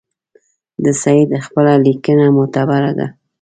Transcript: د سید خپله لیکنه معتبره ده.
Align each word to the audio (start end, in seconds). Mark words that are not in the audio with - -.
د 0.83 0.85
سید 1.01 1.29
خپله 1.45 1.73
لیکنه 1.85 2.25
معتبره 2.37 2.91
ده. 2.97 3.07